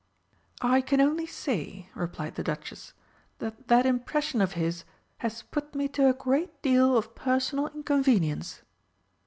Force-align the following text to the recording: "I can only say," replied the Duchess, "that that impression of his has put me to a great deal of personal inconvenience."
"I 0.63 0.81
can 0.81 0.99
only 0.99 1.27
say," 1.27 1.89
replied 1.93 2.33
the 2.33 2.41
Duchess, 2.43 2.93
"that 3.37 3.67
that 3.67 3.85
impression 3.85 4.41
of 4.41 4.53
his 4.53 4.83
has 5.19 5.43
put 5.43 5.75
me 5.75 5.87
to 5.89 6.09
a 6.09 6.13
great 6.13 6.59
deal 6.63 6.97
of 6.97 7.13
personal 7.13 7.67
inconvenience." 7.67 8.63